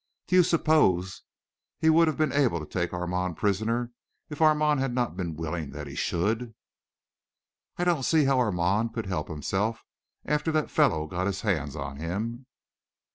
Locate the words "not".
4.95-5.15